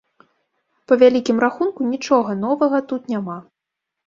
Па 0.91 0.97
вялікім 1.03 1.37
рахунку, 1.45 1.91
нічога 1.93 2.31
новага 2.47 2.81
тут 2.95 3.01
няма. 3.15 3.37